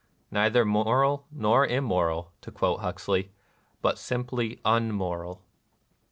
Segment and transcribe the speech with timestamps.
[0.31, 3.29] "Neither moral nor immoral," to quote Huxley,"
[3.83, 5.43] but simply unmoral."